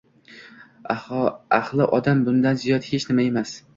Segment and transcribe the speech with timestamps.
[1.57, 3.55] Аhli odam bundan ziyod hech ne emas!